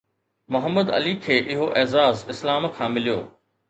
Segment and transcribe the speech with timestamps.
[0.55, 3.21] محمد علي کي اهو اعزاز اسلام کان مليو